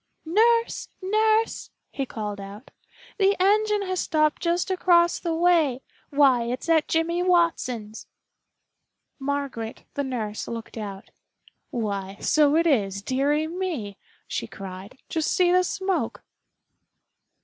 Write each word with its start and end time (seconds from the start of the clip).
"Nurse, 0.25 0.89
nurse!" 0.99 1.69
he 1.91 2.07
called 2.07 2.39
out. 2.41 2.71
"The 3.19 3.35
engine 3.39 3.83
has 3.83 3.99
stopped 3.99 4.41
just 4.41 4.71
across 4.71 5.19
the 5.19 5.35
way. 5.35 5.83
Why, 6.09 6.45
it's 6.45 6.67
at 6.69 6.87
Jimmy 6.87 7.21
Watson's." 7.21 8.07
Margaret, 9.19 9.83
the 9.93 10.03
nurse, 10.03 10.47
looked 10.47 10.75
out. 10.75 11.11
"Why, 11.69 12.17
so 12.19 12.55
it 12.55 12.65
is, 12.65 13.03
dearie 13.03 13.45
me!" 13.45 13.99
she 14.27 14.47
cried. 14.47 14.97
"Just 15.07 15.31
see 15.33 15.51
the 15.51 15.63
smoke." 15.63 16.23